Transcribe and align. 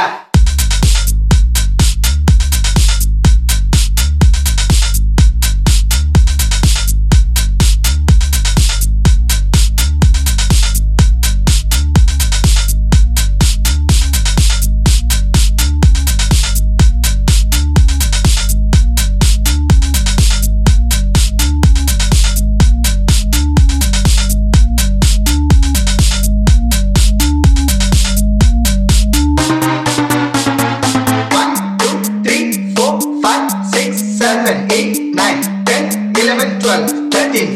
Bora! 0.00 0.29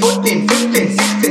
14, 0.00 0.46
15, 0.46 0.96
16. 0.96 1.21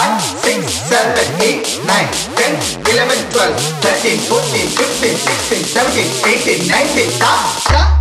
5, 0.00 0.18
6, 0.18 0.64
7, 0.88 1.42
8, 1.42 1.80
9, 1.84 2.08
10, 2.34 2.78
11, 2.88 3.28
12, 3.32 3.80
13, 3.82 4.18
14, 4.28 4.66
15, 4.66 5.16
16, 5.18 5.64
17, 5.74 6.24
18, 6.24 6.68
19, 6.68 7.10
stop, 7.10 7.60
stop. 7.60 7.99